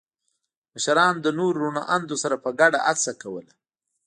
مشرانو 0.73 1.23
له 1.25 1.31
نورو 1.37 1.57
روڼ 1.61 1.75
اندو 1.95 2.15
سره 2.23 2.35
په 2.43 2.49
ګډه 2.59 2.79
هڅه 2.87 3.11
کوله. 3.21 3.53